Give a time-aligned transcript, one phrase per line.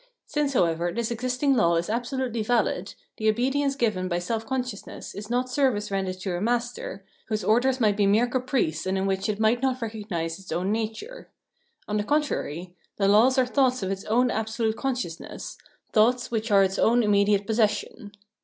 [0.25, 5.13] Since, however, this exist ing law is absolutely vahd, the obedience given by self consciousness
[5.13, 9.05] is not service rendered to a master, whose orders might be mere caprice and in
[9.05, 11.29] which it might not recognise its own nature.
[11.87, 15.57] On the con trary, the laws are thoughts of its own absolute con sciousness,
[15.93, 18.11] thoughts which are its own immediate posses sion.